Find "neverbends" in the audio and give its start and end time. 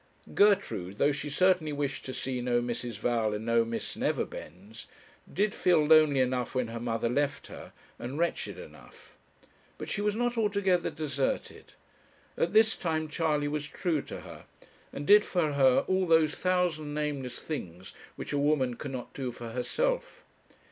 3.95-4.87